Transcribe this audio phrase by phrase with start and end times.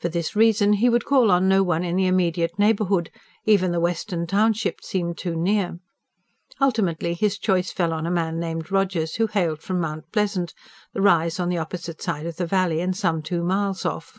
[0.00, 3.12] For this reason he would call in no one in the immediate neighbourhood
[3.44, 5.78] even the western township seemed too near.
[6.60, 10.52] Ultimately, his choice fell on a man named Rogers who hailed from Mount Pleasant,
[10.94, 14.18] the rise on the opposite side of the valley and some two miles off.